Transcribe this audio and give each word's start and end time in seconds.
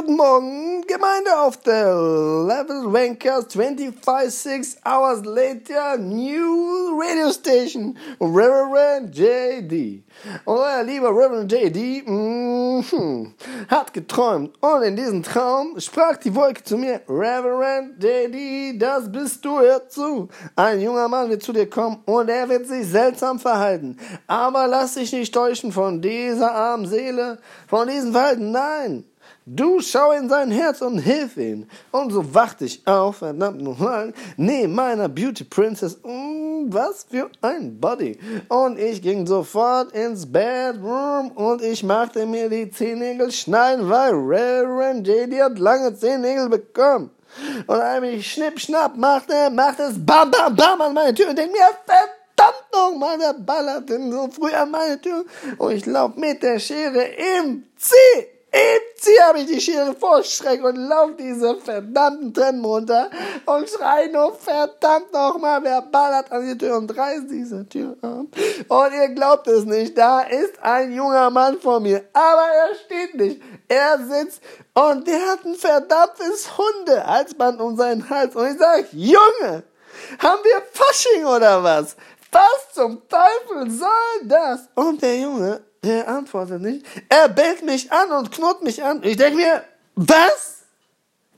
Guten 0.00 0.16
Morgen, 0.16 0.80
Gemeinde 0.86 1.38
auf 1.40 1.58
der 1.58 1.92
Level 1.92 2.86
Rankers 2.86 3.52
25 3.52 4.78
Hours 4.82 5.26
Later 5.26 5.98
New 5.98 6.98
Radio 6.98 7.30
Station 7.30 7.98
Reverend 8.18 9.14
JD. 9.14 10.02
Euer 10.46 10.82
lieber 10.84 11.10
Reverend 11.10 11.52
JD 11.52 12.08
mm, 12.08 13.26
hat 13.68 13.92
geträumt 13.92 14.52
und 14.62 14.82
in 14.84 14.96
diesem 14.96 15.22
Traum 15.22 15.78
sprach 15.78 16.16
die 16.16 16.34
Wolke 16.34 16.64
zu 16.64 16.78
mir, 16.78 17.02
Reverend 17.06 18.02
JD, 18.02 18.80
das 18.80 19.12
bist 19.12 19.44
du, 19.44 19.58
hör 19.58 19.86
zu. 19.86 20.28
Ein 20.56 20.80
junger 20.80 21.08
Mann 21.08 21.28
wird 21.28 21.42
zu 21.42 21.52
dir 21.52 21.68
kommen 21.68 21.98
und 22.06 22.30
er 22.30 22.48
wird 22.48 22.66
sich 22.66 22.86
seltsam 22.86 23.38
verhalten. 23.38 23.98
Aber 24.26 24.66
lass 24.66 24.94
dich 24.94 25.12
nicht 25.12 25.34
täuschen 25.34 25.72
von 25.72 26.00
dieser 26.00 26.54
armen 26.54 26.86
Seele, 26.86 27.38
von 27.68 27.86
diesem 27.86 28.12
Verhalten, 28.12 28.50
nein. 28.50 29.04
Du 29.46 29.80
schau 29.80 30.12
in 30.12 30.28
sein 30.28 30.50
Herz 30.50 30.80
und 30.80 30.98
hilf 30.98 31.36
ihm. 31.36 31.66
Und 31.90 32.12
so 32.12 32.34
wachte 32.34 32.64
ich 32.64 32.86
auf, 32.86 33.16
verdammt 33.16 33.60
nochmal, 33.62 34.12
neben 34.36 34.74
meiner 34.74 35.08
Beauty 35.08 35.44
Princess. 35.44 35.98
Mm, 36.04 36.72
was 36.72 37.06
für 37.10 37.30
ein 37.40 37.80
Body. 37.80 38.18
Und 38.48 38.78
ich 38.78 39.02
ging 39.02 39.26
sofort 39.26 39.92
ins 39.92 40.30
Bedroom 40.30 41.30
und 41.32 41.62
ich 41.62 41.82
machte 41.82 42.26
mir 42.26 42.48
die 42.48 42.70
Zehennägel 42.70 43.30
schneiden, 43.32 43.88
weil 43.88 44.12
Reverend 44.12 45.06
JD 45.06 45.40
hat 45.40 45.58
lange 45.58 45.94
Zehennägel 45.94 46.48
bekommen. 46.48 47.10
Und 47.66 47.80
als 47.80 48.04
ich 48.04 48.32
schnipp, 48.32 48.60
schnapp 48.60 48.96
machte, 48.96 49.50
machte 49.50 49.84
es 49.84 50.04
bam, 50.04 50.30
bam, 50.30 50.54
bam 50.54 50.80
an 50.80 50.94
meine 50.94 51.14
Tür 51.14 51.30
und 51.30 51.38
denk 51.38 51.52
mir, 51.52 51.58
verdammt 51.86 52.64
nochmal, 52.72 53.18
der 53.18 53.34
ballert 53.34 53.88
denn 53.88 54.10
so 54.10 54.28
früh 54.28 54.52
an 54.52 54.70
meine 54.70 55.00
Tür. 55.00 55.24
Und 55.58 55.72
ich 55.72 55.86
lauf 55.86 56.16
mit 56.16 56.42
der 56.42 56.58
Schere 56.58 57.02
im 57.38 57.64
Ziel. 57.76 58.26
Eben 58.52 58.89
ziehe 59.00 59.22
habe 59.22 59.40
ich 59.40 59.46
die 59.46 59.60
Schere 59.60 59.94
vor 59.94 60.22
Schreck 60.22 60.62
und 60.62 60.76
lauf 60.76 61.10
diese 61.18 61.56
verdammten 61.56 62.32
Trennen 62.34 62.64
runter 62.64 63.10
und 63.46 63.68
schrei 63.68 64.06
nur 64.08 64.34
verdammt 64.34 65.12
nochmal, 65.12 65.62
wer 65.62 65.82
ballert 65.82 66.30
an 66.30 66.46
die 66.46 66.58
Tür 66.58 66.76
und 66.76 66.96
reißt 66.96 67.30
diese 67.30 67.68
Tür 67.68 67.96
ab. 68.02 68.26
Und 68.68 68.92
ihr 68.92 69.08
glaubt 69.14 69.46
es 69.48 69.64
nicht, 69.64 69.96
da 69.96 70.20
ist 70.20 70.62
ein 70.62 70.92
junger 70.92 71.30
Mann 71.30 71.58
vor 71.58 71.80
mir, 71.80 72.04
aber 72.12 72.46
er 72.52 72.74
steht 72.74 73.14
nicht. 73.14 73.40
Er 73.68 73.98
sitzt 73.98 74.42
und 74.74 75.06
der 75.06 75.20
hat 75.30 75.44
ein 75.44 75.54
verdammtes 75.54 76.50
Hundehalsband 76.58 77.60
um 77.60 77.76
seinen 77.76 78.08
Hals 78.08 78.36
und 78.36 78.46
ich 78.48 78.58
sag, 78.58 78.92
Junge, 78.92 79.62
haben 80.18 80.40
wir 80.42 80.62
Fasching 80.72 81.24
oder 81.24 81.62
was? 81.62 81.96
Was 82.32 82.74
zum 82.74 83.02
Teufel 83.08 83.70
soll 83.70 84.28
das? 84.28 84.68
Und 84.74 85.02
der 85.02 85.18
Junge 85.18 85.60
der 85.82 86.08
antwortet 86.08 86.60
nicht. 86.60 86.84
Er 87.08 87.28
bellt 87.28 87.62
mich 87.64 87.90
an 87.90 88.10
und 88.12 88.32
knurrt 88.32 88.62
mich 88.62 88.82
an. 88.82 89.02
Ich 89.02 89.16
denke 89.16 89.36
mir, 89.36 89.64
was? 89.94 90.58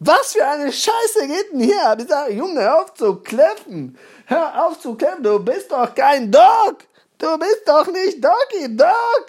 Was 0.00 0.32
für 0.32 0.44
eine 0.44 0.72
Scheiße 0.72 1.28
geht 1.28 1.52
denn 1.52 1.60
hier? 1.60 1.96
Ich 1.98 2.08
sage, 2.08 2.32
Junge, 2.32 2.60
hör 2.60 2.82
auf 2.82 2.94
zu 2.94 3.16
kläffen. 3.16 3.96
Hör 4.26 4.66
auf 4.66 4.80
zu 4.80 4.94
kläffen. 4.96 5.22
Du 5.22 5.38
bist 5.38 5.70
doch 5.70 5.94
kein 5.94 6.30
Dog. 6.30 6.78
Du 7.18 7.38
bist 7.38 7.62
doch 7.66 7.86
nicht 7.86 8.18
Doggy 8.22 8.76
Dog. 8.76 9.26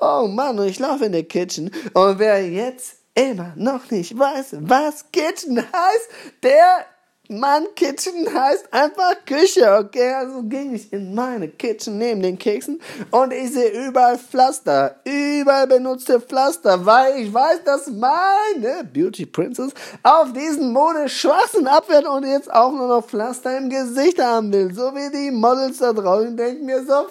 Oh 0.00 0.26
Mann, 0.26 0.58
und 0.58 0.66
ich 0.66 0.78
laufe 0.78 1.04
in 1.04 1.12
der 1.12 1.24
Kitchen. 1.24 1.70
Und 1.92 2.18
wer 2.18 2.48
jetzt 2.48 2.96
immer 3.14 3.52
noch 3.56 3.90
nicht 3.90 4.18
weiß, 4.18 4.56
was 4.60 5.04
Kitchen 5.12 5.58
heißt, 5.58 6.08
der 6.42 6.86
Mann, 7.28 7.66
Kitchen 7.74 8.32
heißt 8.34 8.70
einfach 8.70 9.14
Küche, 9.24 9.78
okay? 9.78 10.12
Also 10.12 10.42
ging 10.42 10.74
ich 10.74 10.92
in 10.92 11.14
meine 11.14 11.48
Kitchen 11.48 11.96
neben 11.96 12.20
den 12.20 12.38
Keksen 12.38 12.82
und 13.10 13.32
ich 13.32 13.50
sehe 13.50 13.70
überall 13.88 14.18
Pflaster, 14.18 14.96
überall 15.04 15.66
benutzte 15.66 16.20
Pflaster, 16.20 16.84
weil 16.84 17.20
ich 17.20 17.32
weiß, 17.32 17.64
dass 17.64 17.86
meine 17.86 18.84
Beauty 18.92 19.24
Princess 19.24 19.72
auf 20.02 20.34
diesen 20.34 20.70
Modeschwachsinn 20.74 21.66
abwehrt 21.66 22.06
und 22.06 22.26
jetzt 22.26 22.52
auch 22.52 22.72
nur 22.72 22.88
noch 22.88 23.06
Pflaster 23.06 23.56
im 23.56 23.70
Gesicht 23.70 24.20
haben 24.22 24.52
will. 24.52 24.74
So 24.74 24.94
wie 24.94 25.10
die 25.10 25.30
Models 25.30 25.78
da 25.78 25.94
draußen 25.94 26.36
denken 26.36 26.66
mir 26.66 26.84
so, 26.84 27.06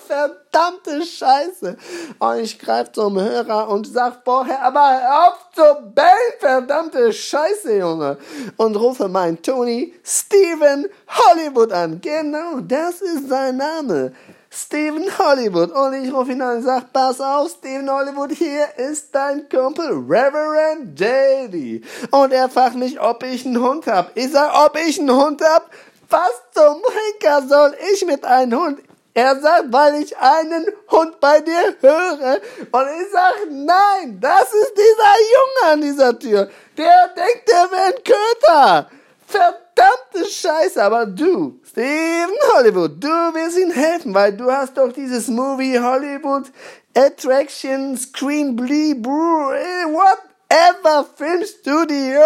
verdammte 0.53 1.05
Scheiße. 1.05 1.77
Und 2.19 2.39
ich 2.39 2.59
greife 2.59 2.91
zum 2.91 3.19
Hörer 3.19 3.69
und 3.69 3.87
sag, 3.87 4.23
boah, 4.23 4.45
aber 4.61 5.27
auf 5.27 5.53
zu 5.53 5.91
bellen, 5.93 6.07
verdammte 6.39 7.11
Scheiße, 7.11 7.77
Junge. 7.77 8.17
Und 8.57 8.75
rufe 8.75 9.07
meinen 9.07 9.41
Tony 9.41 9.93
Steven 10.03 10.87
Hollywood 11.07 11.71
an. 11.71 11.99
Genau, 12.01 12.59
das 12.61 13.01
ist 13.01 13.29
sein 13.29 13.57
Name. 13.57 14.13
Steven 14.51 15.05
Hollywood. 15.17 15.71
Und 15.71 15.93
ich 15.93 16.13
rufe 16.13 16.31
ihn 16.31 16.41
an 16.41 16.57
und 16.57 16.63
sage, 16.63 16.85
pass 16.93 17.19
auf, 17.19 17.49
Steven 17.49 17.89
Hollywood, 17.89 18.31
hier 18.31 18.67
ist 18.77 19.13
dein 19.13 19.49
Kumpel 19.49 19.87
Reverend 20.07 20.99
JD. 20.99 21.83
Und 22.11 22.31
er 22.31 22.49
fragt 22.49 22.75
mich, 22.75 22.99
ob 22.99 23.23
ich 23.23 23.45
einen 23.45 23.59
Hund 23.59 23.87
hab. 23.87 24.15
Ich 24.15 24.31
sag, 24.31 24.53
ob 24.65 24.77
ich 24.77 24.99
einen 24.99 25.11
Hund 25.11 25.41
hab? 25.43 25.69
Was 26.09 26.29
zum 26.53 26.75
Henker 26.75 27.47
soll 27.47 27.75
ich 27.91 28.05
mit 28.05 28.23
einem 28.23 28.59
Hund? 28.59 28.79
Er 29.15 29.39
sagt, 29.39 29.71
weil 29.71 30.01
ich 30.01 30.17
einen 30.17 30.65
Hund 30.89 31.19
bei 31.19 31.39
dir 31.39 31.75
höre. 31.81 32.41
Und 32.71 32.87
ich 32.99 33.11
sag, 33.11 33.35
nein, 33.49 34.17
das 34.19 34.51
ist 34.53 34.73
dieser 34.75 35.13
Junge 35.33 35.73
an 35.73 35.81
dieser 35.81 36.17
Tür. 36.17 36.49
Der 36.77 37.07
denkt, 37.09 37.47
der 37.47 37.71
wäre 37.71 37.83
ein 37.83 38.03
Köter. 38.03 38.89
Verdammte 39.27 40.29
Scheiße, 40.29 40.83
aber 40.83 41.05
du, 41.05 41.59
Steven 41.67 42.35
Hollywood, 42.53 43.03
du 43.03 43.07
wirst 43.07 43.57
ihm 43.57 43.71
helfen, 43.71 44.13
weil 44.13 44.33
du 44.33 44.51
hast 44.51 44.77
doch 44.77 44.91
dieses 44.91 45.27
Movie 45.27 45.79
Hollywood 45.79 46.51
Attraction 46.95 47.97
Screen 47.97 48.55
Blee 48.55 48.93
Brew, 48.93 49.53
eh, 49.53 49.85
whatever 50.53 51.03
Film 51.15 51.43
Studio 51.45 52.21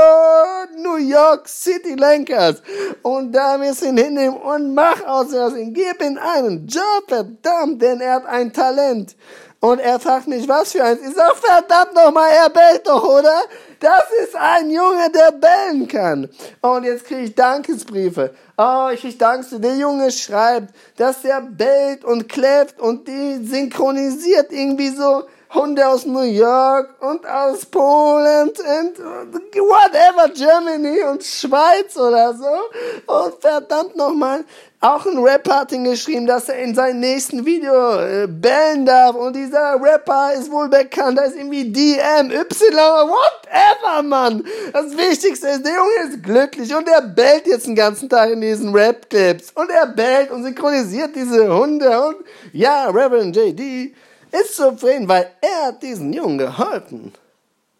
New 0.75 0.97
York 0.97 1.47
City 1.47 1.95
Lankers. 1.95 2.61
Und 3.01 3.31
da 3.31 3.59
wirst 3.59 3.81
du 3.81 3.87
ihn 3.87 3.97
hinnehmen 3.97 4.37
und 4.37 4.73
mach 4.73 5.01
aus 5.05 5.29
Versehen, 5.29 5.73
gib 5.73 6.01
ihm 6.01 6.17
einen 6.17 6.67
Job, 6.67 7.05
verdammt, 7.07 7.81
denn 7.81 8.01
er 8.01 8.15
hat 8.15 8.25
ein 8.25 8.51
Talent. 8.51 9.15
Und 9.59 9.79
er 9.79 9.99
fragt 9.99 10.27
mich, 10.27 10.47
was 10.47 10.73
für 10.73 10.83
eins. 10.83 10.99
Ich 11.01 11.15
sag, 11.15 11.35
verdammt 11.35 11.95
nochmal, 11.95 12.29
er 12.31 12.49
bellt 12.49 12.85
doch, 12.85 13.03
oder? 13.03 13.41
Das 13.79 14.03
ist 14.23 14.35
ein 14.35 14.69
Junge, 14.69 15.09
der 15.09 15.31
bellen 15.31 15.87
kann. 15.87 16.29
Und 16.61 16.83
jetzt 16.83 17.05
kriege 17.05 17.21
ich 17.21 17.35
Dankesbriefe. 17.35 18.35
Oh, 18.57 18.89
ich 18.93 19.01
krieg 19.01 19.17
Danke. 19.17 19.59
Der 19.59 19.75
Junge 19.75 20.11
schreibt, 20.11 20.75
dass 20.97 21.23
er 21.23 21.41
bellt 21.41 22.03
und 22.03 22.29
kläfft 22.29 22.79
und 22.79 23.07
die 23.07 23.45
synchronisiert 23.45 24.51
irgendwie 24.51 24.89
so 24.89 25.23
Hunde 25.53 25.87
aus 25.87 26.05
New 26.05 26.21
York 26.21 26.95
und 27.01 27.25
aus 27.25 27.65
Polen 27.65 28.49
und 28.49 28.99
whatever, 28.99 30.29
Germany 30.33 31.01
und 31.03 31.23
Schweiz 31.23 31.95
oder 31.95 32.33
so. 32.33 33.13
Und 33.13 33.35
verdammt 33.39 33.95
nochmal, 33.95 34.43
auch 34.79 35.05
ein 35.07 35.17
Rapper 35.17 35.61
hat 35.61 35.71
ihn 35.71 35.85
geschrieben, 35.85 36.27
dass 36.27 36.49
er 36.49 36.59
in 36.59 36.75
seinem 36.75 36.99
nächsten 36.99 37.43
Video 37.45 37.99
äh, 37.99 38.27
bellen 38.27 38.85
darf. 38.85 39.15
Und 39.15 39.35
dieser 39.35 39.81
Rapper 39.81 40.33
ist 40.33 40.51
wohl 40.51 40.69
bekannt, 40.69 41.17
da 41.17 41.23
ist 41.23 41.35
irgendwie 41.35 41.71
DMY, 41.71 42.45
whatever, 42.51 44.03
Mann. 44.03 44.43
Das 44.73 44.95
Wichtigste 44.95 45.47
ist, 45.47 45.65
der 45.65 45.73
Junge 45.73 46.13
ist 46.13 46.21
glücklich 46.21 46.75
und 46.75 46.87
er 46.87 47.01
bellt 47.01 47.47
jetzt 47.47 47.65
den 47.65 47.75
ganzen 47.75 48.07
Tag 48.07 48.29
in 48.29 48.41
diesen 48.41 48.71
Rap-Clips. 48.71 49.51
Und 49.55 49.71
er 49.71 49.87
bellt 49.87 50.29
und 50.29 50.43
synchronisiert 50.43 51.15
diese 51.15 51.51
Hunde. 51.51 51.89
Und 52.05 52.17
ja, 52.53 52.87
Reverend 52.89 53.35
JD 53.35 53.95
ist 54.31 54.55
zufrieden, 54.55 55.07
weil 55.07 55.31
er 55.41 55.67
hat 55.67 55.83
diesen 55.83 56.11
Jungen 56.13 56.37
geholfen. 56.37 57.13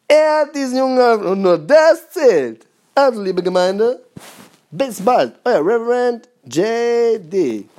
Er 0.07 0.41
hat 0.41 0.55
diesen 0.55 0.77
Jungen 0.77 0.97
geholfen 0.97 1.27
und 1.27 1.41
nur 1.41 1.57
das 1.57 2.09
zählt. 2.09 2.65
Also, 2.95 3.21
liebe 3.21 3.43
Gemeinde, 3.43 4.01
bis 4.71 5.01
bald, 5.01 5.33
euer 5.43 5.59
Reverend 5.59 6.27
JD. 6.45 7.69